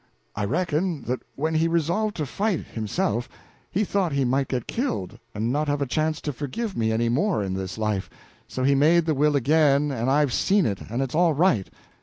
I 0.35 0.45
reckon 0.45 1.03
that 1.03 1.19
when 1.35 1.53
he 1.53 1.67
resolved 1.67 2.15
to 2.15 2.25
fight, 2.25 2.61
himself, 2.61 3.29
he 3.69 3.83
thought 3.83 4.13
he 4.13 4.25
might 4.25 4.47
get 4.47 4.65
killed 4.65 5.19
and 5.35 5.51
not 5.53 5.67
have 5.67 5.79
a 5.79 5.85
chance 5.85 6.19
to 6.21 6.33
forgive 6.33 6.75
me 6.75 6.91
any 6.91 7.07
more 7.07 7.43
in 7.43 7.53
this 7.53 7.77
life, 7.77 8.09
so 8.47 8.63
he 8.63 8.73
made 8.73 9.05
the 9.05 9.13
will 9.13 9.35
again, 9.35 9.91
and 9.91 10.09
I've 10.09 10.33
seen 10.33 10.65
it, 10.65 10.81
and 10.89 11.03
it's 11.03 11.13
all 11.13 11.35
right. 11.35 11.69